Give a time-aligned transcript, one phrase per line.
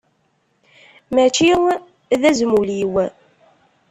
[1.13, 1.49] Mačči
[2.21, 2.95] d azmul-iw.